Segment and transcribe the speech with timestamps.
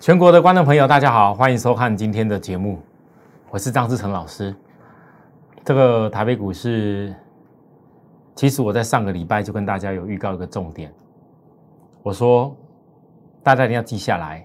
[0.00, 2.78] 全国的观众朋友，大家好，欢迎收看今天的节目，
[3.50, 4.56] 我是张志成老师。
[5.62, 7.14] 这个台北股市，
[8.34, 10.90] 其实我在上个礼拜就跟大家有预告一个重点，
[12.02, 12.56] 我说
[13.42, 14.42] 大家一定要记下来，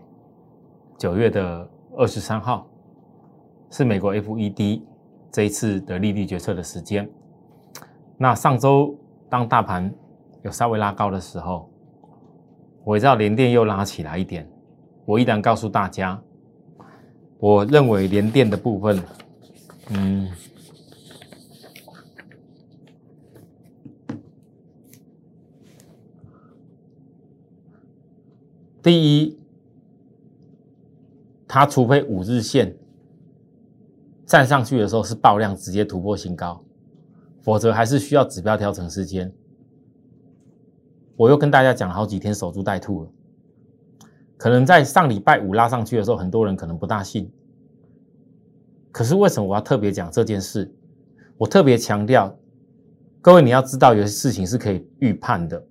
[0.98, 1.66] 九月的
[1.96, 2.68] 二十三号
[3.72, 4.82] 是美国 FED
[5.32, 7.10] 这一次的利率决策的时间。
[8.18, 8.94] 那上周
[9.30, 9.90] 当大盘
[10.42, 11.70] 有稍微拉高的时候，
[12.84, 14.46] 我知道连电又拉起来一点。
[15.06, 16.20] 我依然告诉大家，
[17.38, 19.00] 我认为联电的部分，
[19.90, 20.32] 嗯，
[28.82, 29.38] 第一，
[31.48, 32.76] 它除非五日线
[34.26, 36.64] 站上去的时候是爆量直接突破新高，
[37.42, 39.32] 否则还是需要指标调整时间。
[41.16, 43.10] 我又跟大家讲了好几天守株待兔了。
[44.38, 47.32] 可能在上礼拜五拉上去的时候，很多人可能不大信。
[48.92, 50.74] 可是为什么我要特别讲这件事？
[51.38, 52.38] 我特别强调，
[53.22, 55.66] 各位你要知道，有些事情是可以预判的。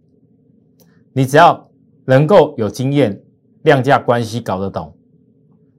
[1.13, 1.71] 你只要
[2.05, 3.23] 能够有经验，
[3.63, 4.95] 量价关系搞得懂，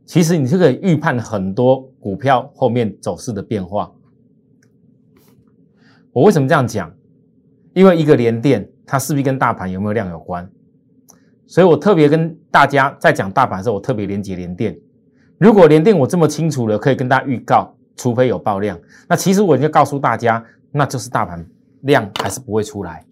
[0.05, 3.93] 其实你是可以预判很多股票后面走势的变化。
[6.13, 6.91] 我为什么这样讲？
[7.73, 10.49] 因为一个连电，它势必跟大盘有没有量有关。
[11.47, 14.77] 所以我特别跟大家在讲大盘的时候，我特别连接连电。
[15.37, 21.45] 如果连电我这么清楚了，可以跟大家预告，除非有爆量，那其实我已经告诉大家，那就是大盘
[21.81, 23.05] 量还是不会出来。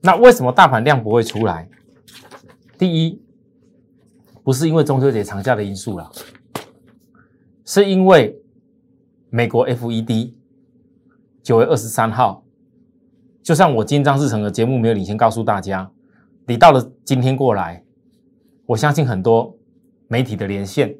[0.00, 1.68] 那为什么大盘量不会出来？
[2.76, 3.22] 第一，
[4.42, 6.10] 不是因为中秋节长假的因素了，
[7.64, 8.36] 是因为
[9.30, 10.34] 美国 FED
[11.42, 12.44] 九月二十三号，
[13.42, 15.90] 就像我今天张志成的节目没有领先告诉大家。
[16.46, 17.84] 你到了今天过来，
[18.66, 19.56] 我相信很多
[20.08, 20.96] 媒体的连线，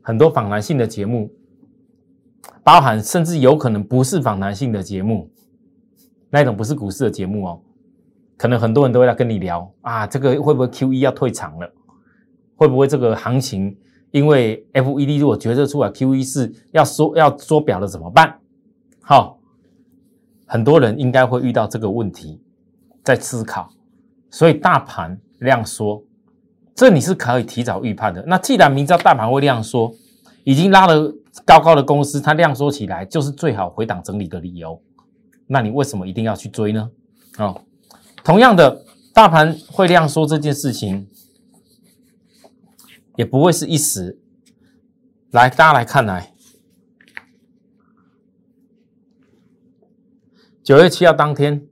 [0.00, 1.32] 很多访谈性的节目，
[2.62, 5.28] 包含甚至有可能不是访谈性的节目，
[6.30, 7.60] 那种不是股市的节目哦，
[8.36, 11.72] 可能很多人都会来跟你聊啊，这个会不会 Q E 要退场了？
[12.54, 13.76] 会不会这个行情
[14.12, 18.38] 因为 F E D 如果决策出来 Q E 是要缩要缩表了怎么办？
[19.00, 19.40] 好，
[20.46, 22.40] 很多人应该会遇到这个问题，
[23.02, 23.72] 在思考。
[24.30, 26.04] 所以大盘量缩，
[26.74, 28.24] 这你是可以提早预判的。
[28.26, 29.92] 那既然明知道大盘会量缩，
[30.44, 31.12] 已经拉了
[31.44, 34.80] 高高的公司，它量缩起来就是最好回档整理的理由。
[35.48, 36.90] 那你为什么一定要去追呢？
[37.38, 37.64] 哦，
[38.22, 41.08] 同样的，大盘会量缩这件事情，
[43.16, 44.16] 也不会是一时。
[45.32, 46.32] 来，大家来看来，
[50.62, 51.66] 九月七号当天，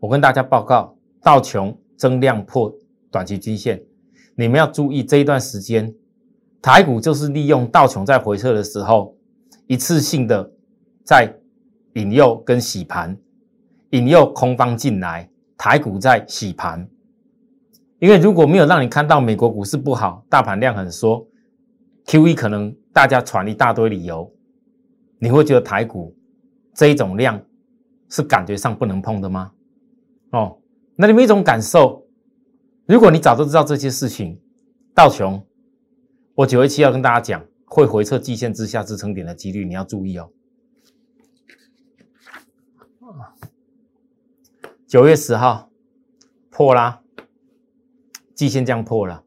[0.00, 0.97] 我跟大家报告。
[1.22, 2.72] 道琼增量破
[3.10, 3.82] 短期均线，
[4.36, 5.94] 你们要注意这一段时间，
[6.62, 9.16] 台股就是利用道琼在回撤的时候，
[9.66, 10.52] 一次性的
[11.04, 11.34] 在
[11.94, 13.18] 引诱跟洗盘，
[13.90, 16.88] 引诱空方进来，台股在洗盘。
[17.98, 21.26] 因为如果没有让你看到美国股市不好，大盘量很缩
[22.06, 24.32] ，Q E 可能大家传一大堆理由，
[25.18, 26.14] 你会觉得台股
[26.74, 27.42] 这一种量
[28.08, 29.50] 是感觉上不能碰的吗？
[30.30, 30.57] 哦。
[31.00, 32.08] 那你们一种感受，
[32.86, 34.40] 如果你早就知道这些事情，
[34.92, 35.46] 道琼，
[36.34, 40.32] 我九月七要跟大家讲，会回测季线之下支撑点的几率，你要注意哦。
[44.88, 45.70] 九月十号
[46.50, 47.00] 破啦，
[48.34, 49.22] 季线降破了，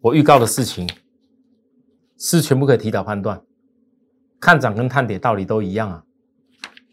[0.00, 0.88] 我预告的事情
[2.16, 3.42] 是全部可以提早判断，
[4.40, 6.04] 看涨跟看跌道理都一样啊，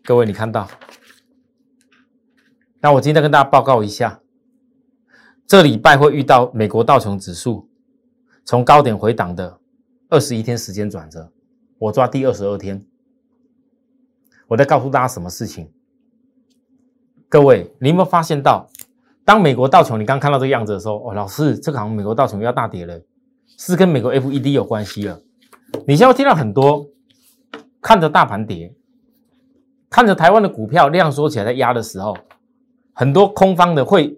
[0.04, 0.70] 各位你看到。
[2.80, 4.22] 那我今天跟大家报告一下，
[5.48, 7.68] 这礼拜会遇到美国道琼指数
[8.46, 9.60] 从高点回档的
[10.10, 11.32] 二十一天时间转折，
[11.80, 12.86] 我抓第二十二天。
[14.48, 15.72] 我在告诉大家什么事情？
[17.28, 18.70] 各位，你有没有发现到，
[19.26, 23.02] 当美国道琼你刚看到这个样子的时候，哦，老师，这个好像美国道琼要大跌了，
[23.58, 25.20] 是跟美国 FED 有关系了。
[25.88, 26.88] 你现在听到很多
[27.82, 28.74] 看着大盘跌，
[29.90, 32.16] 看着台湾的股票量缩起来在压的时候。
[33.00, 34.18] 很多空方的会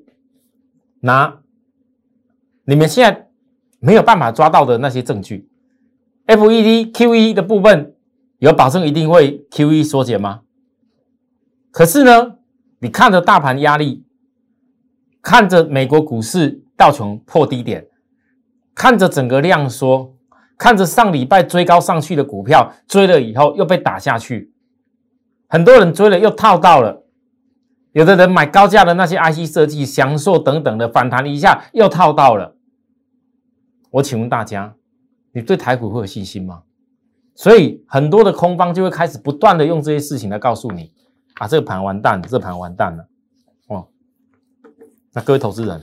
[1.01, 1.41] 拿
[2.63, 3.27] 你们现在
[3.81, 5.49] 没有办法抓到的那些证据
[6.27, 7.93] ，FED QE 的部分
[8.37, 10.43] 有保证一定会 QE 缩减吗？
[11.71, 12.37] 可是呢，
[12.79, 14.05] 你看着大盘压力，
[15.21, 17.85] 看着美国股市道琼破低点，
[18.73, 20.15] 看着整个量缩，
[20.57, 24.53] 看着上礼拜追高上去的股票追了以后又被打下去，
[25.49, 27.03] 很多人追了又套到了。
[27.91, 32.55] 有的人买高价的那些 IC 设计、享受等等的反弹一下又套到了，
[33.91, 34.75] 我请问大家，
[35.31, 36.63] 你对台股会有信心吗？
[37.33, 40.91] 所以很多的空方就会开始不断的用这些事情来告诉你，
[41.35, 43.07] 啊，这个盘完蛋，这盘完蛋了，
[43.67, 43.87] 哦。
[45.13, 45.81] 那各位投资人，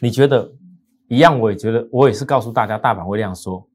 [0.00, 0.52] 你觉得
[1.08, 1.38] 一样？
[1.38, 3.68] 我也觉得，我也是告诉大家，大盘会这样说，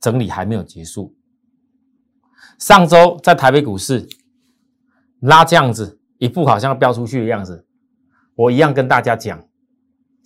[0.00, 1.14] 整理还没有结束。
[2.58, 4.08] 上周在台北股市
[5.22, 7.64] 拉这样子，一副好像要飙出去的样子，
[8.34, 9.42] 我一样跟大家讲。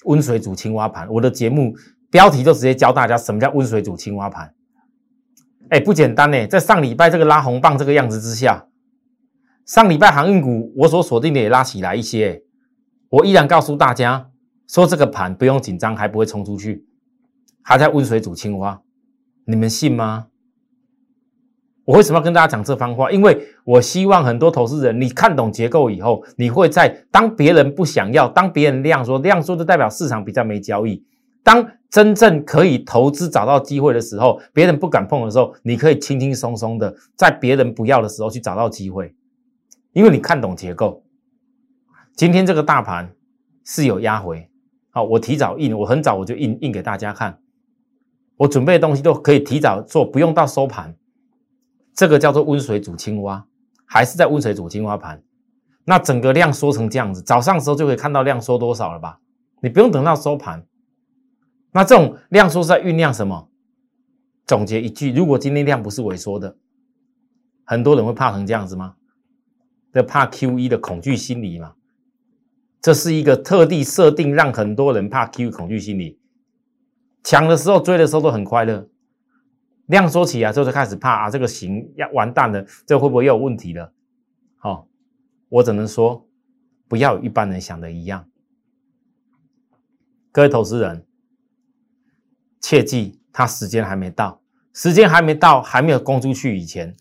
[0.04, 1.74] 温水煮青蛙盘，我的节目
[2.10, 4.54] 标题就直接教大家什么叫温水煮青蛙盘。
[5.70, 8.68] 哎，不简单呢，在上礼拜这个拉红棒这个样子之下，
[9.64, 12.44] 上礼拜航运股我所锁定的也拉起来一些，
[13.08, 14.30] 我依然告诉大家
[14.68, 16.86] 说这个盘不用紧张，还不会冲出去，
[17.62, 18.80] 还在温水煮青蛙，
[19.44, 20.28] 你们信吗？
[21.86, 23.10] 我为什么要跟大家讲这番话？
[23.12, 31.04] 因为我希望很多投资人，你看懂结构以后，你会在当别人不想要，当别人量缩，量缩就代表市场比较没交易。
[31.44, 39.14] 当真正可以投资找到机会的时候，别人不敢碰的时候，你可以轻轻松松的在别人不要的时候去找到机会，
[39.92, 41.04] 因为你看懂结构。
[42.16, 43.12] 今天这个大盘
[43.64, 44.50] 是有压回，
[44.90, 47.38] 好，我提早印，我很早我就印印给大家看，
[48.38, 50.96] 我准备的东西都可以提早做，不用到收盘。
[51.96, 53.44] 这个叫做温水煮青蛙，
[53.86, 55.20] 还是在温水煮青蛙盘？
[55.86, 59.18] 那整个量缩成这样子，早上时候就可以看到量缩多少了吧？
[59.62, 60.66] 你不用等到收盘。
[61.72, 63.48] 那这种量缩是在酝酿什么？
[64.46, 66.56] 总结一句：如果今天量不是萎缩的，
[67.64, 68.96] 很多人会怕成这样子吗？
[69.92, 71.72] 这怕 Q E 的恐惧心理嘛？
[72.82, 76.18] 这是一个特地设定让很多人怕 Q 恐惧心理，
[77.24, 78.86] 抢的时候追的时候都很快乐。
[79.86, 83.92] 量缩起来之后就开始怕啊，这个行要完蛋了，这会不会又有问题了？
[84.56, 84.88] 好，
[85.48, 86.28] 我只能说，
[86.88, 88.28] 不要一般人想的一样。
[90.32, 91.06] 各位投资人，
[92.60, 94.42] 切记，他时间还没到，
[94.72, 96.96] 时间还没到，还没有供出去以前，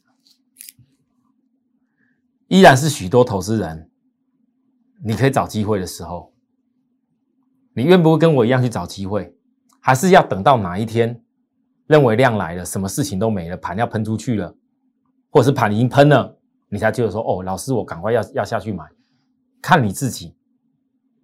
[2.47, 3.89] 依然是许多投资人，
[5.03, 6.33] 你可以找机会的时候，
[7.73, 9.35] 你愿不愿跟我一样去找机会，
[9.79, 11.24] 还是要等到哪一天？
[11.87, 14.55] 认为量来了，什么事情都没了，盘要喷出去了，
[15.29, 16.37] 或者是盘已经喷了，
[16.69, 18.85] 你才觉得说：“哦，老师，我赶快要要下去买。”
[19.61, 20.35] 看你自己。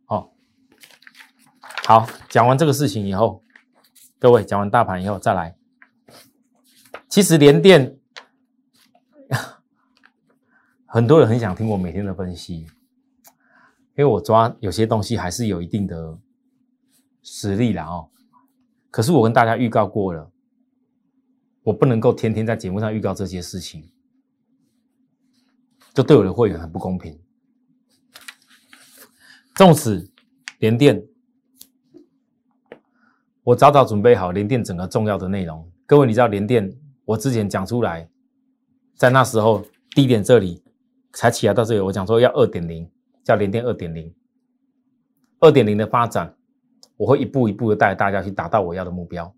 [0.08, 0.32] 哦，
[1.86, 3.44] 好，讲完这个事情以后，
[4.20, 5.56] 各位讲完大盘以后再来。
[7.10, 7.98] 其实连电，
[10.86, 12.68] 很多人很想听我每天的分析，因
[13.98, 16.18] 为我抓有些东西还是有一定的
[17.22, 18.10] 实力的哦。
[18.90, 20.31] 可是我跟大家预告过了。
[21.64, 23.90] 我不能够天天在节目上预告这些事情，
[25.94, 27.20] 这对我的会员很不公平。
[29.56, 30.10] 纵使
[30.60, 31.06] 连电，
[33.44, 35.70] 我早早准备好连电整个重要的内容。
[35.86, 36.76] 各位，你知道连电，
[37.06, 38.10] 我之前讲出来，
[38.96, 40.64] 在那时候低点这里
[41.14, 42.90] 才起来到这里，我讲说要二点零，
[43.24, 44.12] 叫连电二点零，
[45.40, 46.36] 二点零的发展，
[46.98, 49.32] 我会一步一步的带大家去达到我要的目标。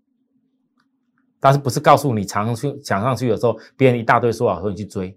[1.44, 5.14] 但是不是告诉你抢上去抢上去的时候，别人一大堆说好，说你去追，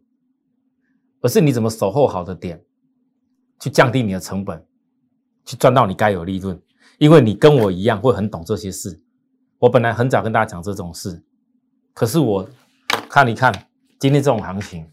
[1.22, 2.62] 而是你怎么守候好的点，
[3.62, 4.68] 去降低你的成本，
[5.46, 6.62] 去赚到你该有利润。
[6.98, 9.02] 因为你跟我一样会很懂这些事。
[9.58, 11.24] 我本来很早跟大家讲这种事，
[11.94, 12.50] 可是我
[13.10, 13.54] 看一看
[13.98, 14.92] 今天这种行情，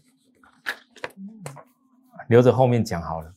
[2.29, 3.33] 留着后面讲好了。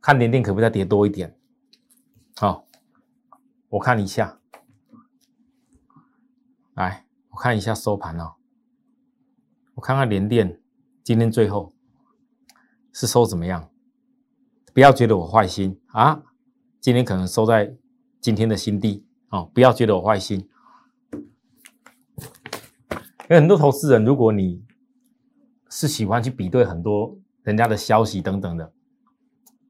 [0.00, 1.36] 看点点可不可以再跌多一点？
[2.36, 2.64] 好，
[3.70, 4.39] 我看一下。
[6.80, 8.32] 来，我看一下收盘哦。
[9.74, 10.58] 我看看联电
[11.02, 11.74] 今天最后
[12.90, 13.70] 是收怎么样？
[14.72, 16.22] 不要觉得我坏心啊，
[16.80, 17.76] 今天可能收在
[18.18, 19.50] 今天的新低哦。
[19.52, 20.48] 不要觉得我坏心，
[21.12, 21.20] 因
[23.28, 24.64] 为很多投资人，如果你
[25.68, 28.72] 是喜欢去比对很多人家的消息等等的，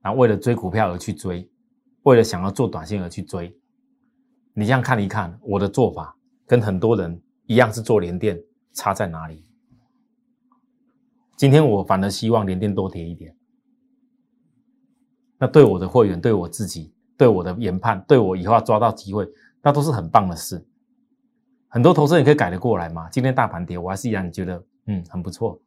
[0.00, 1.50] 然后为了追股票而去追，
[2.02, 3.58] 为了想要做短线而去追，
[4.52, 6.16] 你这样看一看我的做法。
[6.50, 8.42] 跟很多人一样是做连电，
[8.72, 9.46] 差在哪里？
[11.36, 13.36] 今天我反而希望连电多跌一点。
[15.38, 19.30] 那对我的会员、对我自己、对我的研判、对我以后要抓到机会，
[19.62, 20.66] 那都是很棒的事。
[21.68, 23.08] 很多投资人可以改得过来吗？
[23.10, 25.62] 今天大盘跌，我还是依然觉得嗯很不错。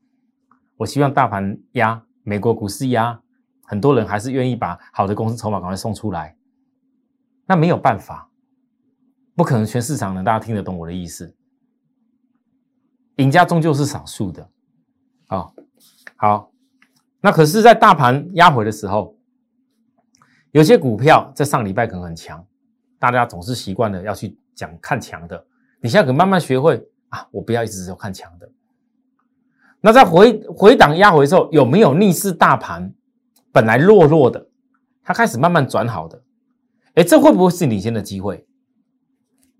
[0.76, 3.18] 我希望大盘压，美国股市压，
[3.62, 6.36] 很多人还是愿意把好的公司筹码赶快送出来。
[7.46, 8.30] 那没有办法。
[9.36, 11.36] 不可能全市场的大家听得懂我的意思，
[13.16, 14.48] 赢家终究是少数的，
[15.28, 15.54] 好，
[16.16, 16.52] 好，
[17.20, 19.18] 那可是，在大盘压回的时候，
[20.52, 22.46] 有些股票在上礼拜可能很强，
[23.00, 25.46] 大家总是习惯了要去讲看强的，
[25.82, 28.52] 你现在可慢慢学会啊，我不要一直只有看强的。
[29.82, 32.94] 那在回回档压回之后，有没有逆势大盘
[33.52, 34.48] 本来弱弱的，
[35.04, 36.22] 它开始慢慢转好的？
[36.96, 38.46] 哎，这会不会是领先的机会？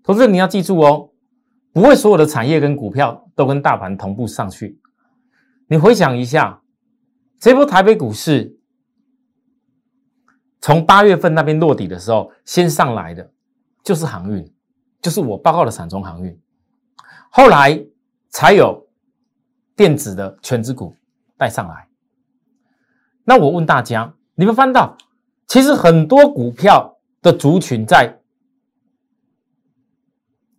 [0.04, 1.10] 同志，你要记住哦，
[1.72, 4.78] 不会所有的产业跟股票都跟大盘同步上去。
[5.66, 6.60] 你回想一下，
[7.40, 8.58] 这波台北股市
[10.60, 13.32] 从八月份那边落底的时候，先上来的
[13.82, 14.54] 就是航运，
[15.00, 16.38] 就是我报告的散中航运，
[17.30, 17.82] 后来
[18.28, 18.86] 才有
[19.74, 20.94] 电子的全资股
[21.38, 21.88] 带上来。
[23.24, 24.98] 那我问大家，你们翻到，
[25.46, 28.20] 其实很多股票的族群在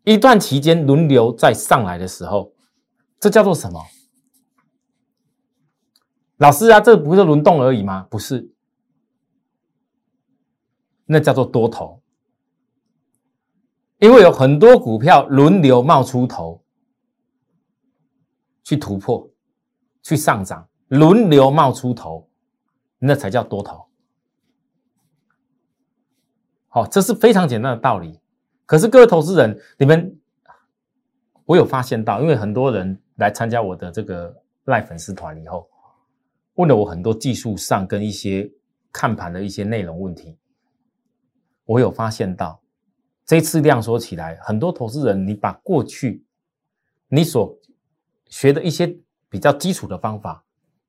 [0.05, 2.53] 一段期间轮流再上来的时候，
[3.19, 3.83] 这叫做什么？
[6.37, 8.03] 老师啊，这不是轮动而已吗？
[8.09, 8.51] 不是，
[11.05, 12.01] 那叫做多头，
[13.99, 16.63] 因为有很多股票轮流冒出头，
[18.63, 19.31] 去突破，
[20.03, 22.29] 去上涨，轮流冒出头，
[22.99, 23.87] 那才叫多头。
[26.67, 28.19] 好，这是非常简单的道理。
[28.65, 30.17] 可是各位投资人，你们，
[31.45, 35.69] 我有发现到，因为很多人来参加我的这个赖粉丝团以后。
[36.55, 38.49] 问了我很多技术上跟一些
[38.89, 40.37] 看盘的一些内容问题，
[41.65, 42.61] 我有发现到，
[43.25, 46.25] 这次量缩起来，很多投资人，你把过去
[47.09, 47.59] 你所
[48.29, 50.45] 学的一些比较基础的方法，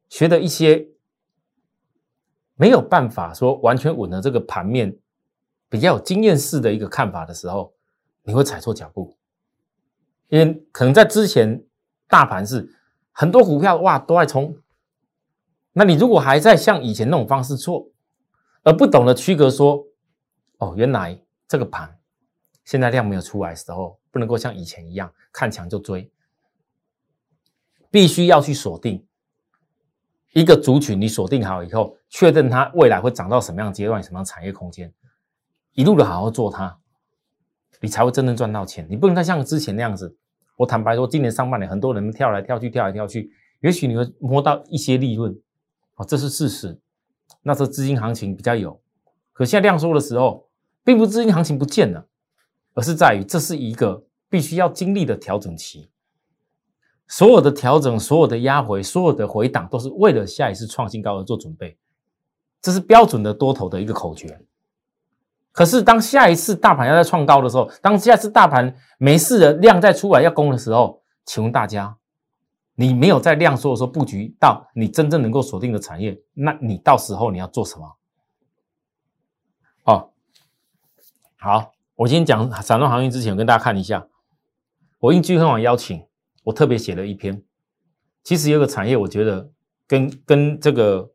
[0.08, 0.86] 学的一些
[2.54, 4.96] 没有办法说完全稳的这个盘面，
[5.68, 7.74] 比较有经验式的一个看法的时候，
[8.22, 9.16] 你会踩错脚步，
[10.28, 11.64] 因为可能在之前
[12.08, 12.68] 大盘是
[13.12, 14.56] 很多股票哇都在冲。
[15.72, 17.90] 那你如果还在像以前那种方式做，
[18.62, 19.84] 而不懂得区隔说，
[20.58, 21.98] 哦，原来这个盘
[22.64, 26.10] 现在量没有出来的时候，不能够像以前一样看强就追，
[27.90, 29.06] 必须要去锁定
[30.32, 34.92] 一个族群，你锁定好以后，确认它未来会涨到什么样阶段、什么样产业空间，
[35.76, 36.78] 一路的好好做它，
[37.82, 38.86] 你才会真正赚到钱。
[38.88, 40.16] 你不能再像之前那样子。
[40.56, 43.30] 我坦白说，今年上半年很多人跳来跳去、跳来跳去，
[43.60, 45.38] 也许你会摸到一些利润。
[45.96, 46.80] 哦，这是事实。
[47.42, 48.80] 那时候资金行情比较有，
[49.34, 50.48] 可现在量缩的时候，
[50.82, 52.08] 并不是资金行情不见了，
[52.72, 55.90] 而是在于这是一个必须要经历的调整期。
[57.06, 61.76] 所有的调整、所有的压回、所有的回档，都是为了下一次创新高而做准备。
[62.62, 64.40] 这是标准的多头的一个口诀。
[65.56, 71.96] 可是当下一次大盘要在创高的时候，当下一次大盘没事的量再出来要攻的时候，请问大家？
[72.74, 77.96] 你没有在量缩的时候布局到你真正能够锁定的产业，那你到时候你要做什么？
[79.84, 80.10] 哦，
[81.38, 84.06] 好，我今天讲散装航运之前，我跟大家看一下，
[84.98, 86.06] 我应聚亨网邀请，
[86.44, 87.42] 我特别写了一篇。
[88.22, 89.50] 其实有个产业，我觉得
[89.86, 91.12] 跟跟这个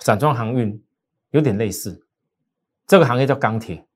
[0.00, 0.84] 散装航运
[1.30, 2.03] 有点类似，
[2.86, 3.86] 这个行业叫钢铁。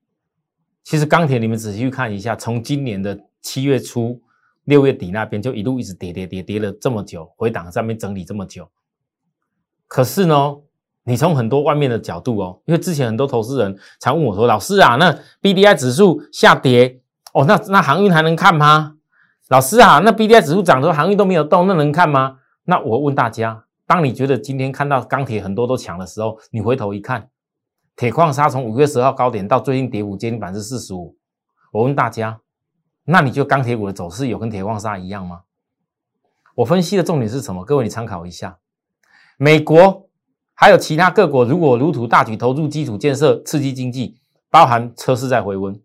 [0.83, 4.21] 其实钢铁，你们仔细去看一下，从今年的七月初。
[4.65, 8.69] 六月底那边就一路一直跌跌跌跌了这么久，回档上面整理这么久。
[9.87, 10.57] 可是呢，
[11.05, 17.01] 你从很多外面的角度哦，因为之前很多投资人常问我说：“老师啊，那 B D I 指数下跌
[17.33, 18.97] 哦，那那航运还能看吗？”
[19.49, 22.37] 老师啊，那 B D I 指数涨的时候航运都没有动，那能看吗？
[22.65, 27.27] 那我问大家，当你觉得今天看到钢铁很多都强的时候，你回头一看，
[27.99, 31.17] 铁矿砂从五月十号高点到最近跌幅接近百分之四十五，
[31.73, 32.39] 我问大家。
[33.03, 35.41] 那你就钢铁股的走势有跟铁矿砂一样吗？
[36.55, 37.65] 我分析的重点是什么？
[37.65, 38.57] 各位你参考一下。
[39.37, 40.07] 美国
[40.53, 44.17] 还有其他各国，如果如图大举投入基础建设，刺激经济，
[44.49, 45.77] 包含车市在回温，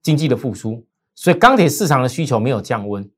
[0.00, 0.86] 经济的复苏，
[1.16, 3.10] 所以钢铁市场的需求没有降温。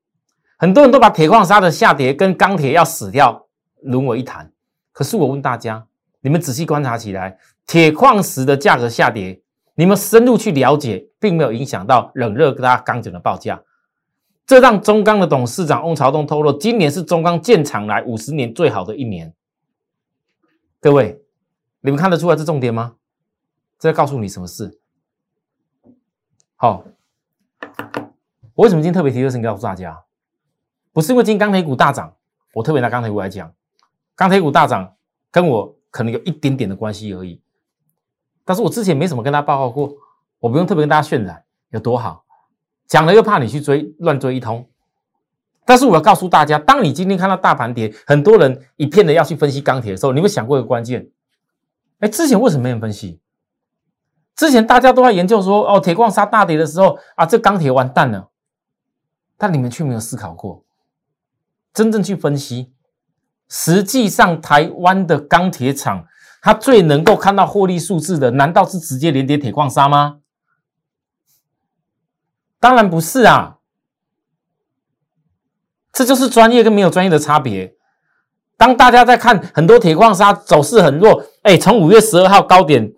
[0.57, 3.47] 很多人都把铁矿砂的下跌跟钢铁要死掉
[3.83, 4.51] 沦为一谈。
[4.91, 5.85] 可是我问大家，
[6.21, 9.43] 你们仔细观察起来，铁矿石的价格下跌。
[9.75, 13.61] 你们深入去了解，并没有影响到冷热大钢卷的报价。
[14.47, 19.35] 这让中钢的董事长翁朝东透露，今年是中钢建厂来五十年最好的一年。
[20.79, 21.21] 各位，
[21.81, 22.95] 你们看得出来这重点吗？
[23.77, 24.79] 这告诉你什么事？
[26.55, 26.85] 好，
[28.55, 30.01] 我为什么今天特别提这事情告诉大家？
[30.93, 32.15] 不是因为今天钢铁股大涨，
[32.53, 33.53] 我特别拿钢铁股来讲，
[34.15, 34.95] 钢铁股大涨
[35.29, 37.39] 跟我可能有一点点的关系而已。
[38.47, 39.93] 但是我之前没怎么跟大家报告过，
[40.39, 42.23] 我不用特别跟大家渲染有多好，
[42.87, 44.69] 讲了又怕你去追乱追一通。
[45.65, 51.09] 但是我要告诉大家，当你今天看到大盘跌，很多人一片的要去分析钢铁的时候，你有没有想过一个关键？
[51.99, 53.19] 哎，之前为什么没人分析？
[54.33, 58.29] 之前大家都在研究说，哦，铁矿砂大跌的时候啊，这钢铁完蛋了，
[59.37, 60.63] 但你们却没有思考过，
[61.73, 62.71] 真正去分析，
[63.49, 66.05] 实际上台湾的钢铁厂，
[66.41, 70.19] 他最能够看到获利数字的，难道是直接连接铁矿砂吗？
[72.59, 73.57] 当然不是啊，
[75.91, 77.75] 这就是专业跟没有专业的差别。
[78.55, 82.91] 当大家在看很多铁矿砂走势很弱，哎，从五月十二号高点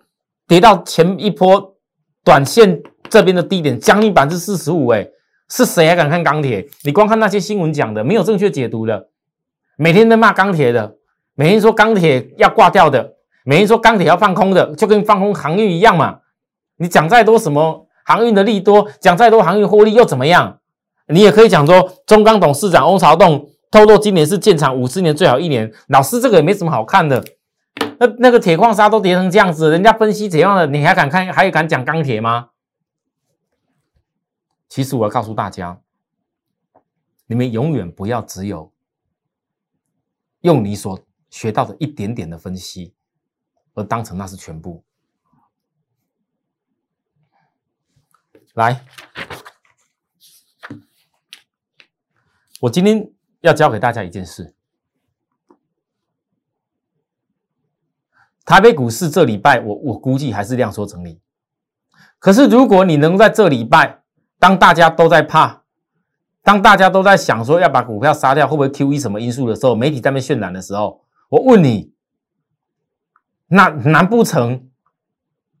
[0.46, 1.76] 跌到前一波
[2.24, 5.06] 短线这边的低点，将近百分之四十五，哎，
[5.50, 6.66] 是谁还敢看钢铁？
[6.84, 9.10] 你光看那些新闻讲的，没有正确解读的，
[9.76, 10.96] 每天在骂钢铁的，
[11.34, 13.16] 每天说钢铁要挂掉的，
[13.50, 16.20] 每天说钢铁要放空的，就跟放空航运一样嘛。
[16.76, 20.60] 你讲再多什么航运的利多，讲再多航运获利又怎么样？
[21.08, 23.50] 你也可以讲说中钢董事长翁朝栋。
[23.68, 27.24] 透露今年是建厂五十年最好一年，老师这个也没什么好看的。
[27.98, 31.32] 那那个铁矿砂都跌成这样子，人家分析怎样的，你还敢看？
[31.32, 32.50] 还敢讲钢铁吗？
[34.68, 35.80] 其实我要告诉大家，
[37.26, 38.72] 你们永远不要只有
[40.42, 42.94] 用你所学到的一点点的分析，
[43.84, 44.84] 当成那是全部。
[48.54, 48.84] 来，
[52.60, 53.10] 我今天。
[53.42, 54.54] 要教给大家一件事：
[58.44, 61.22] 台北股市这礼拜，我我估计还是量缩整理。
[62.18, 64.02] 可是，如果你能在这礼拜，
[64.38, 65.64] 当大家都在怕，
[66.42, 71.89] 当大家都在想说要把股票杀掉，会不会 Q E 什么因素的时候，媒体在那边渲染的时候，我问你，
[73.52, 74.68] 那难不成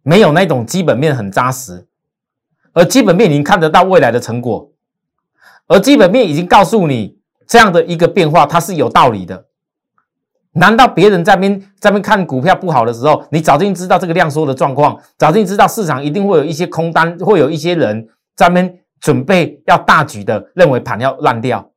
[0.02, 1.88] 没有那种基本面很扎实，
[2.72, 4.72] 而基本面已经看得到未来的成果，
[5.66, 7.18] 而基本面已经告诉你？
[7.46, 9.46] 这样的一个变化，它是有道理的。
[10.52, 21.72] 难道别人在边在边看股票不好的时候，你早就知道这个量缩的状况，早就知道市场一定会有一些空单，会有一些人在边准备要大举的认为盘要烂掉？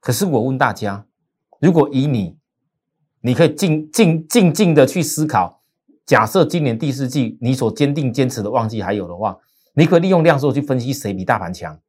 [0.00, 1.04] 可是我问大家，
[1.60, 2.34] 如果以你，
[3.24, 5.62] 你可以静静静静的去思考，
[6.04, 9.38] 假设今年第四季你所坚定坚持的旺季还有的话，
[9.72, 11.80] 你可以利用量缩去分析谁比大盘强。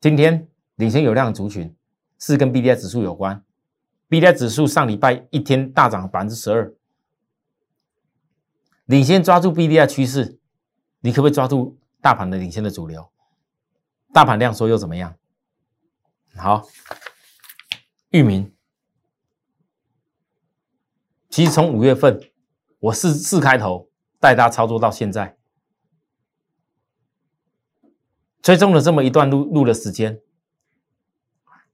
[0.00, 0.46] 今天。
[0.76, 1.76] 领先有量的族群
[2.18, 3.44] 是跟 B D I 指数有关
[4.08, 6.74] ，B D I 指数上礼拜一天大涨百分之十二，
[8.86, 10.38] 领先抓住 B D I 趋势，
[11.00, 13.06] 你可不可以抓住大盘的领先的主流？
[14.14, 15.14] 大盘量缩又怎么样？
[16.36, 16.66] 好，
[18.10, 18.50] 域名，
[21.32, 22.20] 其实从五月份
[22.78, 23.88] 我四四开头
[24.20, 25.38] 带大家操作到现在，
[28.42, 30.20] 追踪了这么一段路路的时间。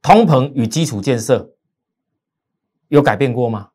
[0.00, 1.56] 通膨与基础建设
[2.86, 3.70] 有改变过吗？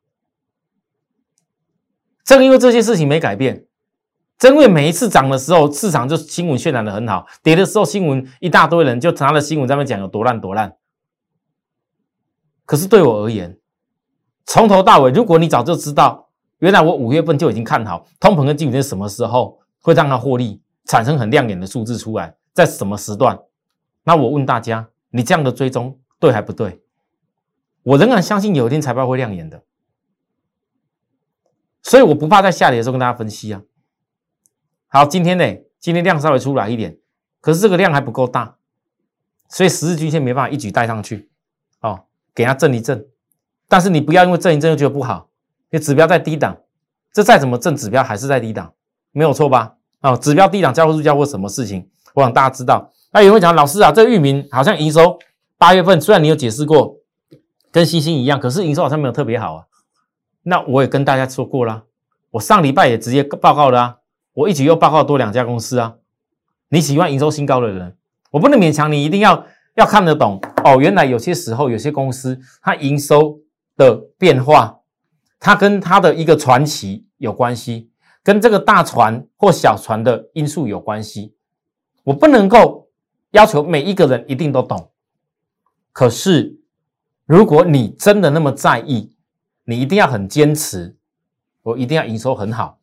[2.24, 3.66] 正因为这些事情没改变，
[4.38, 10.78] 正因为每一次涨的时候，市场就新闻渲染的很好；跌的时候，新闻一大堆人就拿了新闻在那讲有多烂多烂。
[12.64, 13.58] 可是对我而言，
[14.46, 16.28] 从头到尾，如果你早就知道，
[16.58, 23.38] 原来我五月份就已经看好通膨跟基础建设什么时候会让它获利产生很亮眼的数字出来，在什么时段？
[24.04, 25.98] 那我问大家，你这样的追踪？
[26.20, 26.82] 对还不对？
[27.82, 29.62] 我仍然相信有一天财报会亮眼的，
[31.82, 33.62] 所以我不怕在下跌的时候跟大家分析啊。
[34.88, 35.44] 好，今天呢，
[35.78, 36.98] 今天量稍微出来一点，
[37.40, 38.56] 可是这个量还不够大，
[39.48, 41.30] 所以十日均线没办法一举带上去，
[41.80, 43.06] 哦，给它震一震。
[43.68, 45.28] 但是你不要因为震一震就觉得不好，
[45.70, 46.56] 因为指标在低档，
[47.12, 48.72] 这再怎么震，指标还是在低档，
[49.12, 49.74] 没有错吧？
[50.00, 51.88] 哦，指标低档交互出交互什么事情？
[52.14, 52.92] 我想大家知道。
[53.12, 55.18] 那有人讲老师啊，这域名好像营收。
[55.56, 56.96] 八月份虽然你有解释过，
[57.70, 59.64] 跟星星一样，可是营收好像没有特别好啊。
[60.42, 61.84] 那我也跟大家说过了，
[62.32, 63.96] 我上礼拜也直接报告了啊，
[64.34, 65.94] 我一直又报告多两家公司啊。
[66.68, 67.96] 你喜欢营收新高的人，
[68.32, 69.46] 我不能勉强你一定要
[69.76, 70.78] 要看得懂哦。
[70.80, 73.38] 原来有些时候有些公司它营收
[73.76, 74.80] 的变化，
[75.38, 77.90] 它跟它的一个传奇有关系，
[78.22, 81.34] 跟这个大船或小船的因素有关系。
[82.04, 82.90] 我不能够
[83.30, 84.90] 要求每一个人一定都懂。
[85.92, 86.60] 可是，
[87.24, 89.16] 如果你真的那么在意，
[89.64, 90.96] 你一定要很坚持，
[91.62, 92.78] 我一定要营收很好。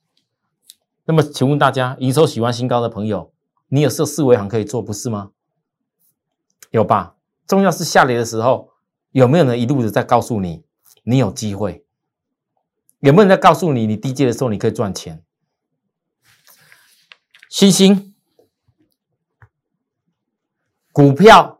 [1.06, 3.34] 那么，请问大家，营收喜欢新高的朋友，
[3.68, 5.32] 你有设四维行可以做，不是吗？
[6.70, 7.16] 有吧？
[7.46, 8.70] 重要是下跌的时候，
[9.12, 10.64] 有没有人一路的在告诉你，
[11.04, 11.86] 你有机会？
[13.00, 15.24] 有没有人在告诉你，你低阶的时候你可以赚钱？
[17.50, 18.14] 星星
[20.92, 21.60] 股票。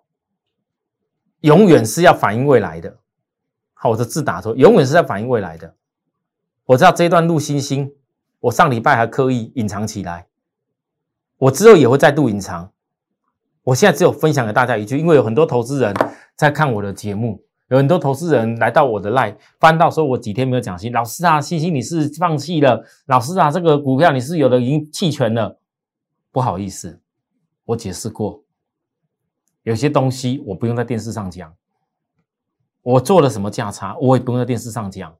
[1.42, 3.00] 永远是要反映未来的，
[3.74, 5.76] 好，我的字打错，永远是在反映未来的。
[6.66, 7.92] 我知道这一段路星星
[8.42, 10.28] 我上礼拜还刻意隐藏起来，
[11.38, 12.72] 我之后也会再度隐藏。
[13.64, 15.96] 我现在只有分享给大家一句，因为有很多投资人
[16.36, 25.58] 在看我的节目，有很多投资人来到我的 line，翻到说我几天没有讲新，老师啊，星星你是放弃了，老师啊，这个股票你是有的已经弃权了，
[26.34, 27.02] 不好意思，
[27.64, 28.44] 我解释过，
[29.64, 31.56] 有些东西我不用在电视上讲，
[32.82, 35.16] 我做了什么价差，我也不用在电视上讲，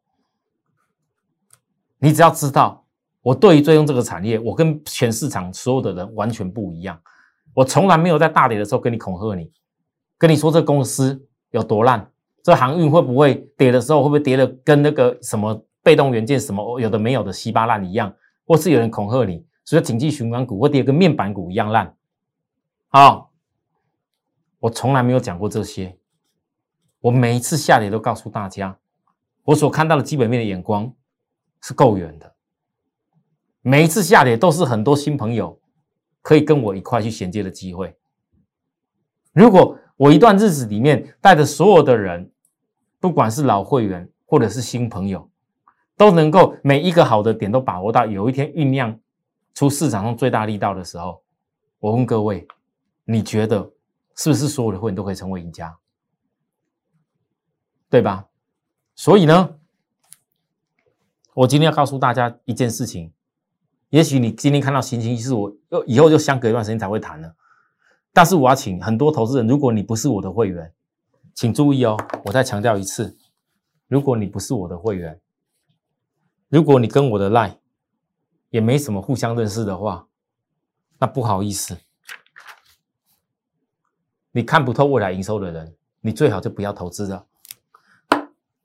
[2.00, 2.86] 你只要知道，
[3.22, 7.02] 我对于追踪这个产业，我跟全市场所有的人完全不一样。
[7.54, 9.50] 我从来没有在大跌的时候跟你恐吓你，
[10.18, 12.11] 跟你说这公司有多烂，
[12.44, 18.14] 这航运会不会跌的时候会不会跌的跟那个什么被动元件什么有的没有的稀巴烂一样，
[18.46, 21.96] 或是有人恐吓你，所以经济循环股会跌跟面板股一样烂。
[22.90, 23.32] 好，
[24.60, 25.98] 我从来没有讲过这些，
[27.00, 28.78] 我每一次下跌都告诉大家，
[29.44, 30.94] 我所看到的基本面的眼光
[31.62, 32.36] 是够远的，
[33.62, 35.58] 每一次下跌都是很多新朋友。
[36.24, 37.98] 可以跟我一块去衔接的机会。
[39.34, 42.32] 如果我一段日子里面带着所有的人，
[43.00, 45.30] 不管是老会员或者是新朋友，
[45.96, 49.00] 都能够每一个好的点都把握到，有一天酝酿
[49.54, 51.22] 出市场上最大力道的时候，
[51.78, 52.48] 我问各位，
[53.06, 53.72] 你觉得
[54.16, 55.78] 是不是所有的会员都可以成为赢家？
[57.88, 58.26] 对吧？
[58.96, 59.54] 所以呢，
[61.36, 63.14] 我今天要告诉大家一件事情。
[63.90, 67.36] 也许你今天看到星星是我又以后就相隔一段时间才会谈了。
[68.14, 70.74] 但是我要请很多投资人，如果你不是我的会员，
[71.34, 73.18] 请注意哦，我再强调一次，
[73.88, 75.20] 如果你不是我的会员，
[76.50, 77.58] 如果你跟我的 line
[78.50, 80.08] 也没什么互相认识的话，
[81.00, 81.78] 那不好意思，
[84.32, 87.26] 你看不透未来营收的人，你最好就不要投资了。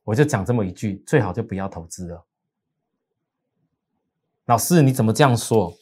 [0.03, 2.25] 我就讲这么一句，最好就不要投资了。
[4.47, 5.77] 老师，你怎么这样说？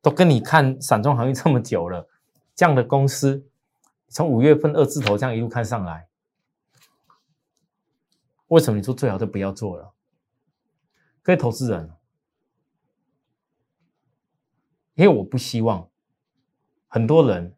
[0.00, 2.08] 都跟你看散装行业这么久了，
[2.54, 3.46] 这样的公司，
[4.08, 6.06] 从五月份二字头这样一路看上来，
[8.48, 9.92] 为什么你说最好就不要做了？
[11.22, 11.90] 各位投资人，
[14.94, 15.88] 因为我不希望
[16.86, 17.54] 很多人，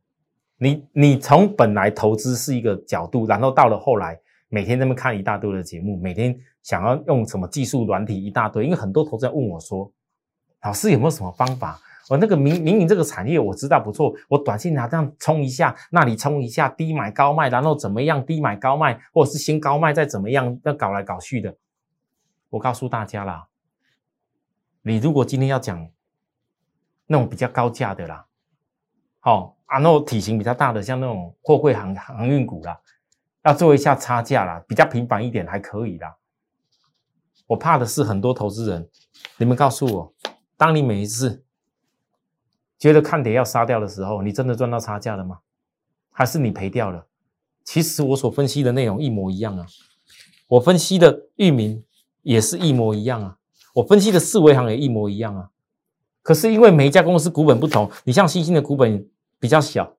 [0.56, 9.92] 你你从本来投资是一个角度，然后到了后来，每天那么看一大堆的节目，每天想要用什么技术软体一大堆，因为很多投资人问我说。
[10.62, 11.80] 老师有没有什么方法？
[12.08, 18.24] 我那个明明明这个产业我知道不错，我短信拿这样冲一下，那里冲一下，低买高卖，然后怎么样？
[18.24, 20.58] 低买高卖，或者是先高卖再怎么样？
[20.64, 21.56] 要搞来搞去的。
[22.50, 23.48] 我告诉大家啦，
[24.82, 25.88] 你如果今天要讲
[27.06, 28.26] 那种比较高价的啦，
[29.18, 32.78] 好啊，那种体型比较大的，像那种货柜航航运股啦，
[33.42, 36.16] 要做一下差价啦，比较平凡一点还可以啦。
[37.48, 38.88] 我怕的是很多投资人，
[39.38, 40.14] 你们告诉我。
[40.56, 41.44] 当你每一次
[42.78, 45.38] 觉得看跌要杀掉的时候，你真的赚到差价了吗？
[46.12, 47.04] 还是你赔掉了？
[47.64, 49.66] 其实我所分析的内容一模一样啊，
[50.48, 51.82] 我分析的域名
[52.22, 53.36] 也是一模一样啊，
[53.74, 55.50] 我分析的四维行也一模一样啊。
[56.22, 59.06] 可是因为每一家公司股本不同，你像新兴的股本
[59.38, 59.92] 比较小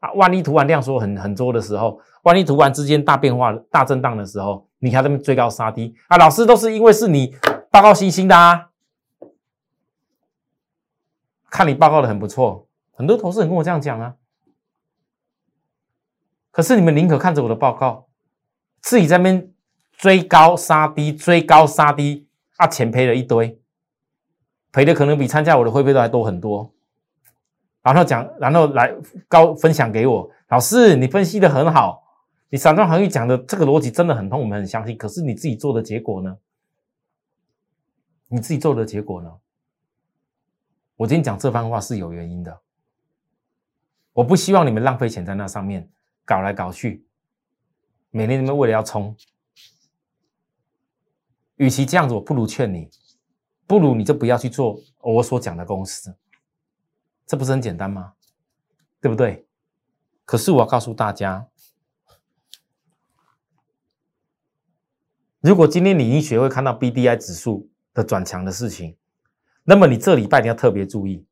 [0.00, 7.34] 啊，万一突然量缩很很多的时候，万一突然之间大变化、大震荡的时候，你看他们追高杀低啊，老师都是因为是你
[7.70, 8.71] 报告新兴的啊。
[11.52, 14.16] 看你报告的很不错，很多同事很跟我这样讲啊。
[16.50, 18.08] 可是你们宁可看着我的报告，
[18.80, 19.52] 自己在那边
[19.92, 23.60] 追高杀低，追高杀低，啊，钱赔了一堆，
[24.72, 26.72] 赔的可能比参加我的会费都还多很多。
[27.82, 28.94] 然后讲，然后来
[29.28, 32.02] 高分享给我，老师你分析的很好，
[32.48, 34.96] 你散装行业讲的这个逻辑真的很通，我们很相信。
[34.96, 36.38] 可是你自己做的结果呢？
[38.28, 39.30] 你自己做的结果呢？
[41.02, 42.62] 我今天讲这番话是有原因的，
[44.12, 45.90] 我不希望你们浪费钱在那上面
[46.24, 47.04] 搞来搞去，
[48.10, 49.16] 每天你们为了要冲，
[51.56, 52.88] 与其这样子，我不如劝你，
[53.66, 56.16] 不如你就不要去做我所讲的公司，
[57.26, 58.14] 这不是很简单吗？
[59.00, 59.44] 对不对？
[60.24, 61.48] 可是我要告诉大家，
[65.40, 68.96] 如果今天你已经学会看到 B D I 指数的转强的事情。
[69.64, 71.24] 那么你这礼拜你要特别注意，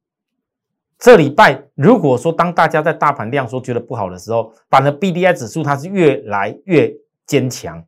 [0.98, 6.94] 这礼拜如果说当大家在大盘量说觉得不好的时候，反而 B D I 指数它是越来越
[7.26, 7.84] 坚强，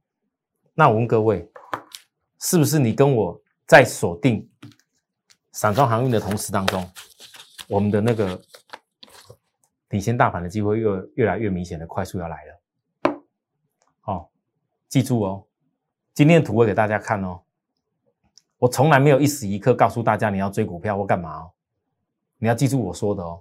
[0.75, 1.49] 那我问各位，
[2.41, 4.49] 是不是你跟我在锁定
[5.53, 6.91] 散装航运的同时当中，
[7.69, 8.41] 我们的那个
[9.91, 13.21] 领先大盘的机会越越来越明显的快速要来了？
[14.01, 14.31] 好，
[14.89, 15.45] 记住哦，
[16.15, 17.43] 今天图会给大家看哦。
[18.63, 21.51] 我从来没有一时一刻告诉大家你要追股票或干嘛哦。
[22.39, 23.41] 你要记住我说的哦。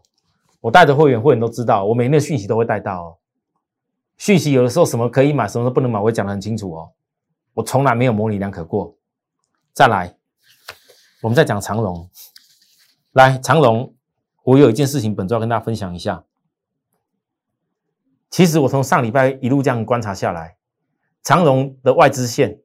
[0.59, 3.17] 我带着会员，会员都知道，我每天的讯息都会带到哦。
[4.17, 6.91] 讯息有的时候什么可以买，什么时候不能买，我讲得很清楚哦。
[7.53, 8.95] 我从来没有模棱两可过。
[9.73, 10.17] 再来，
[11.21, 12.09] 我们再讲长荣。
[13.11, 13.93] 来，长荣，
[14.41, 16.23] 我有一件事情本周要跟大家分享一下。
[18.31, 20.57] 其实我从上礼拜一路这样观察下来，
[21.21, 22.59] 长荣的外资线，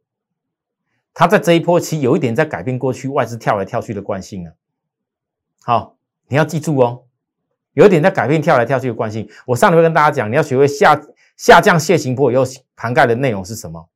[1.19, 4.53] 它在这一波期有一点在改变过去外资跳来跳去的惯性了。
[5.63, 5.97] 好，
[6.29, 7.05] 你要记住哦。
[7.73, 9.27] 有一点在改变跳来跳去的惯性。
[9.47, 11.01] 我上礼拜跟大家讲，你要学会下
[11.39, 12.43] 下降楔形波以后
[12.75, 13.89] 涵盖的内容是什么。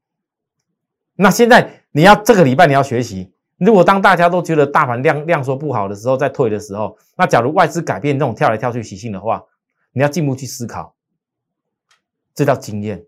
[1.17, 9.45] 那现在你要这个礼拜你要学习，如果当大家都觉得大盘量量缩不好的时候，在退的时候，那假如外资改变这种跳来跳去习性的话，
[9.93, 10.95] 你要进一步去思考，
[12.35, 13.05] 这叫经验。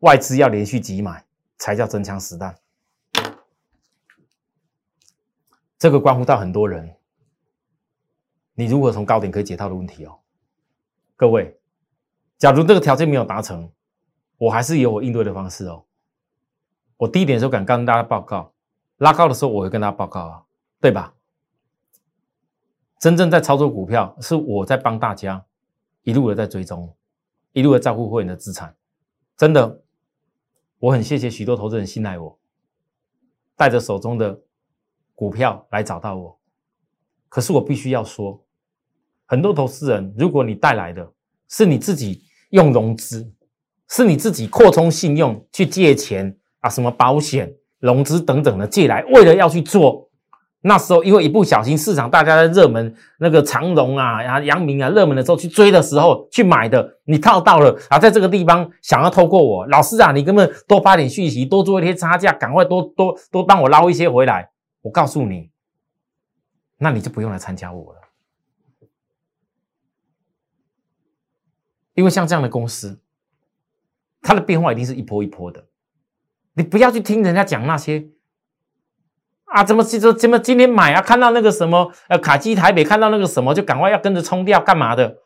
[0.00, 1.24] 外资要连续急买
[1.56, 2.54] 才叫真枪实弹，
[5.82, 6.94] 这个关乎到很多人。
[8.54, 10.16] 你如何从高点可以解套的问题哦，
[11.16, 11.58] 各位，
[12.38, 13.68] 假如这个条件没有达成，
[14.38, 15.84] 我还是有我应对的方式哦。
[16.98, 18.52] 我低点的时候敢跟大家报告，
[18.98, 20.44] 拉高的时候我会跟大家报告啊，
[20.80, 21.12] 对吧？
[23.00, 25.44] 真正在操作股票是我在帮大家
[26.04, 26.94] 一路的在追踪，
[27.50, 28.72] 一路的照顾会员的资产，
[29.36, 29.82] 真的，
[30.78, 32.38] 我很谢谢许多投资人信赖我，
[33.56, 34.40] 带着手中的
[35.14, 36.38] 股票来找到我。
[37.28, 38.42] 可是我必须要说，
[39.26, 41.10] 很多投资人，如果你带来的
[41.48, 43.32] 是你自己用融资，
[43.88, 50.10] 是你自己扩充信用去借钱啊，什么保险、融资等等的借来，为了要去做，
[50.60, 64.50] 那时候因为一不小心市场大家在热门那个长荣啊、啊阳明啊热门的时候去追的时候去买的，你套到了啊，在这个地方想要透过我老师啊，你根本多发点讯息，多做一些差价，赶快多多多帮我捞一些回来，
[64.82, 65.50] 我告诉你。
[66.78, 68.00] 那你就不用来参加我了，
[71.94, 73.00] 因为像这样的公司，
[74.20, 75.68] 它的变化一定是一波一波的。
[76.54, 78.10] 你不要去听人家讲那些
[79.44, 85.22] 啊，怎么怎么怎么今天买啊，看到那个什么呃卡基台北看到那个什么就赶快要跟着冲掉干嘛的？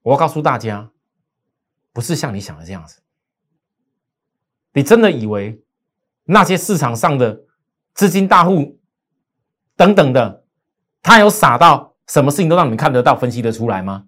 [0.00, 0.90] 我要告诉大家，
[1.92, 3.02] 不是像你想的这样子。
[4.72, 5.62] 你真的以为
[6.30, 7.40] 那些市场上的
[7.94, 8.78] 资金大户？
[9.76, 10.44] 等等的，
[11.02, 14.04] 他有傻到什么事情都让你们看得到、分析得出来吗？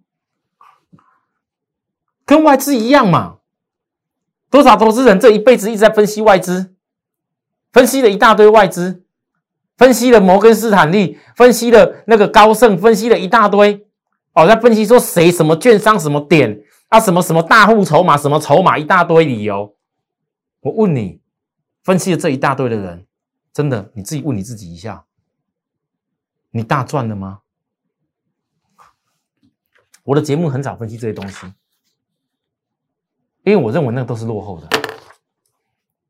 [2.27, 3.39] 跟外资一样嘛？
[4.51, 6.75] 多少投资人这一辈子一直在分析外资，
[7.73, 9.05] 分析了一大堆外资，
[9.79, 13.87] 分析了摩根斯坦利，分析了那个高盛，分析了一大堆
[14.35, 19.77] 哦，在分析说谁什么券商什么点啊，什么什么大户筹码，什么筹码一大堆理由。
[20.61, 21.20] 我问你，
[21.83, 23.07] 分析了这一大堆的人，
[23.53, 25.05] 真的你自己问你自己一下。
[26.53, 27.41] 你大赚了吗？
[30.03, 31.47] 我的节目很少分析这些东西，
[33.45, 34.69] 因为我认为那都是落后的。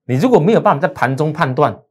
[0.07, 1.83] 你如果没有办法在盘中判断，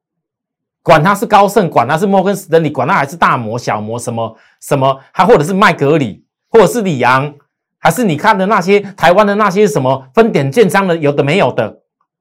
[0.82, 7.36] 管它是高盛，管它是摩根士丹利，管它还是大摩、小摩什么什么，还或者是麦格里，或者是里昂，
[7.78, 11.79] 还是你看的那些台湾的那些什么分点券商的，有的没有的。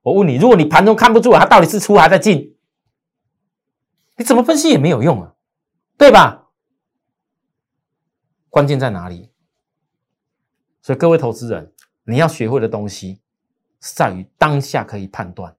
[0.08, 2.56] 我问你，如果你盘中看不出它到底是出还是进，
[4.16, 5.34] 你怎么分析也没有用啊。
[5.98, 6.46] 对吧？
[8.48, 9.30] 关键在哪里？
[10.80, 11.72] 所以各位投资人，
[12.04, 13.20] 你要学会的东西
[13.80, 15.54] 是在于当下可以判断。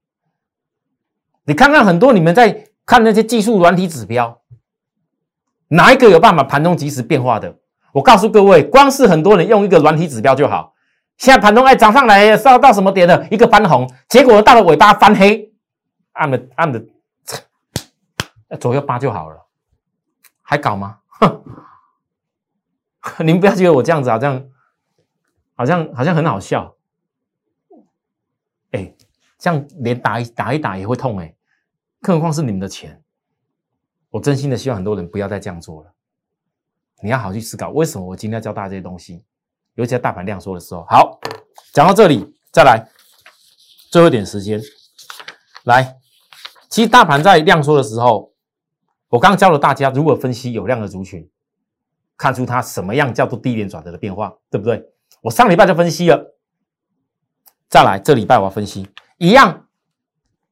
[1.43, 4.41] 你看看很多你们在看那些技术软体指标，
[5.67, 7.59] 哪一个有办法盘中及时变化的？
[7.91, 10.73] 我告诉各位，光是很多人用一个软体指标就好。
[11.19, 13.27] 现在盘中哎涨上来，到到什么点了？
[13.29, 15.53] 一个翻红，结果到了尾巴翻黑，
[16.13, 16.83] 按的按的
[18.57, 19.45] 左右八就好了。
[20.41, 21.01] 还搞吗？
[21.09, 21.43] 哼！
[23.19, 24.49] 你们不要觉得我这样子好像
[25.55, 26.75] 好像好像很好笑。
[28.71, 28.95] 哎，
[29.37, 31.35] 这样连打一打一打也会痛哎，
[32.01, 33.03] 更何况是你们的钱。
[34.09, 35.93] 我真心的希望很多人不要再这样做了。
[37.03, 39.21] 你要好去思考，为什么我今天要教大家这些东西？
[39.79, 40.85] 尤其在大盘量缩的时候。
[40.89, 41.17] 好，
[41.71, 42.85] 讲到这里，再来
[43.89, 44.61] 最后一点时间，
[45.63, 45.95] 来，
[46.67, 48.33] 其实大盘在量缩的时候。
[49.07, 51.27] 我刚教了大家如何分析有量的族群，
[52.15, 54.85] 看出它什么样叫做低点转折的变化，对不对？
[55.21, 56.35] 我上礼拜就分析了，
[57.67, 58.87] 再来这礼拜我要分析
[59.17, 59.65] 一样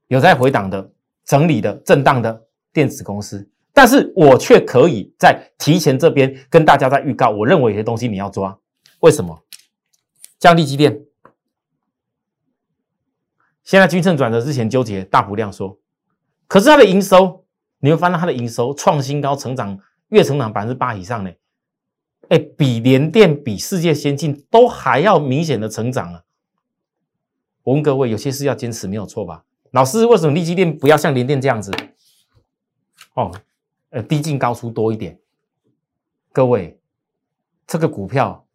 [0.07, 0.89] 有在回档的、
[1.23, 8.57] 整理的、震荡的电子公司，但是我却可以在提前这边跟大家在预告，我认为有些东西你要抓，
[8.99, 9.43] 为什么？
[10.39, 11.05] 降低基电，
[13.63, 15.79] 现在均线转折之前纠结大幅量缩，
[16.47, 17.45] 可是它的营收，
[17.79, 19.79] 你会发现它的营收创新高，成长
[20.09, 21.31] 月成长百分之八以上呢。
[22.29, 26.23] 哎，比联电、比世界先进都还要明显的成长啊！
[27.63, 29.43] 我问各位，有些事要坚持，没有错吧？
[29.71, 31.71] 老师，为什么利基电不要像联电这样子？
[33.15, 33.31] 哦，
[33.89, 35.19] 呃，低进高出多一点。
[36.31, 36.79] 各位，
[37.65, 38.46] 这个股票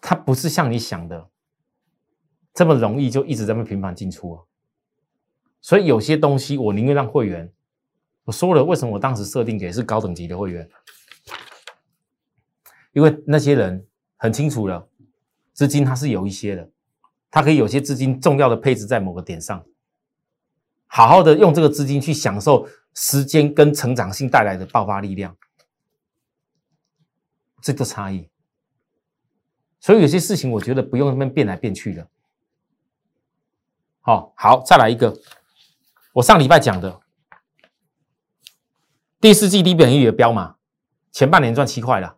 [0.00, 1.30] 它不是像你想的
[2.54, 4.42] 这么容易就一直在那频繁进出啊。
[5.60, 7.52] 所以有些东西我宁愿让会员，
[8.24, 10.68] 我说了，为什么我当时设定给是高等级的会员？
[12.92, 14.88] 因为那些人很清楚了，
[15.52, 16.70] 资金它是有一些的，
[17.30, 19.66] 它可以有些资金重要的配置在某个点上，
[20.86, 25.36] 好好的用这个资金去享受时间跟成长性带来的爆发力量，
[27.60, 28.30] 这个差异。
[29.86, 32.08] 所以有些事情我觉得不用那么变来变去的。
[34.00, 35.16] 好，好，再来一个，
[36.14, 37.00] 我上礼拜讲的
[39.20, 40.56] 第四季低本益的标嘛，
[41.12, 42.16] 前半年赚七块了。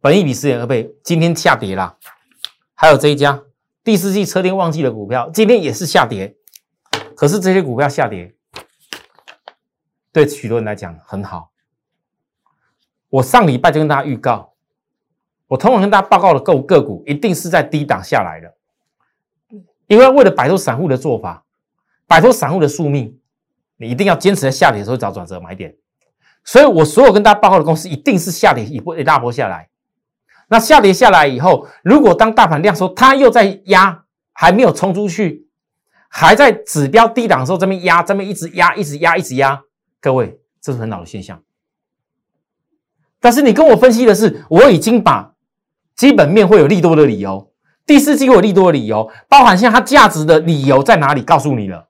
[0.00, 1.98] 本益比四点二倍，今天下跌了。
[2.74, 3.42] 还有这一家
[3.82, 6.36] 第四季车店旺季的股票，今天也是下跌。
[7.16, 8.32] 可是这些股票下跌，
[10.12, 11.50] 对许多人来讲很好。
[13.08, 14.54] 我上礼拜就跟大家预告，
[15.48, 18.54] 我通常跟大家报告的个个股，一定是在低档下来的，
[19.86, 21.44] 因为为了摆脱散户的做法，
[22.06, 23.18] 摆脱散户的宿命，
[23.76, 25.76] 你一定要坚持在下跌的时候找转折买点。
[26.44, 29.68] 所以我所有跟大家报告的公司，一定是下跌一波一大波下来。
[30.48, 35.48] 那下跌下来以后，如果当大盘量缩，它又在压，还没有冲出去，
[36.08, 39.62] 还在指标低档的时候，这边压，这边一直压，一直压，一直压，
[40.00, 41.42] 各位，这是很老的现象。
[43.18, 45.34] 但是你跟我分析的是，我已经把
[45.96, 47.52] 基本面会有利多的理由，
[47.86, 51.88] 第四季会有利多的理由，包含现在它价值的理由在哪里，告诉你了。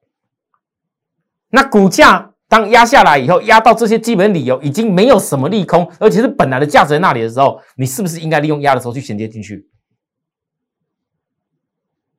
[1.51, 2.33] 那股价。
[2.49, 9.69] 当压下来以后，压到这些基本理由已经没有什么利空，而且是本来的价值在那里的时候，你是不是应该利用压的时候去衔接进去？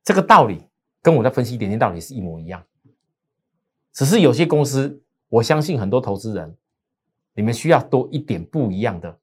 [0.04, 0.68] 这个道理
[1.02, 2.62] 跟我在分析点点道理是一模一样，
[3.94, 6.58] 只是有些公司，我相信很多投资人，
[7.34, 9.18] 你们需要多一点不一样的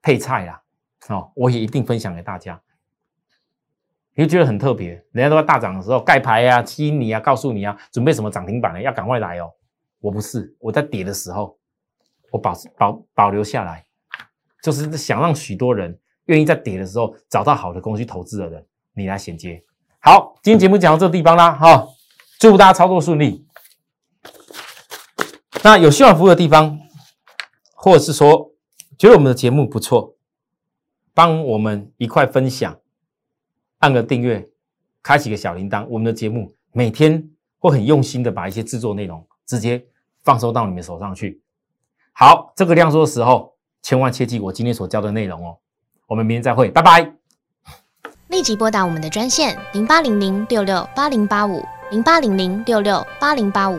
[0.00, 0.63] 配菜啦。
[1.08, 2.60] 哦，我也一定分享给大家，
[4.14, 4.90] 你会觉得很特别。
[5.12, 9.50] 人家都在大涨的时候盖牌啊、吸引你啊、告诉你啊，准备什么涨停板了，要赶快来哦。
[10.00, 11.58] 我不是我在跌的时候，
[12.30, 13.84] 我保保保留下来，
[14.62, 19.62] 就是想让许多人愿意在跌的时候找到好的公司投资的人，你来衔接。
[20.00, 21.86] 好，今天节目讲到这个地方啦，哈，
[22.38, 23.46] 祝大家操作顺利。
[25.62, 26.78] 那有需要服务的地方，
[27.74, 28.52] 或者是说
[28.98, 30.13] 觉得我们的节目不错，
[31.14, 32.76] 帮我们一块分享，
[33.78, 34.46] 按个订阅，
[35.02, 39.82] 开启个小铃铛，我们的节目每天会很用心的把一些制作内容直接。
[40.24, 41.42] 放收到你们手上去。
[42.14, 45.58] 好，这个量缩的时候，千万切记我今天所教的内容哦。
[46.06, 47.12] 我们明天再会，拜拜。
[48.28, 53.78] 立即拨打我们的专线零八零零六六八零八五零八零零六六八零八五